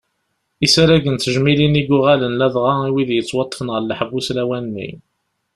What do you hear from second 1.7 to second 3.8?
i yuɣalen ladɣa i wid yettwaṭṭfen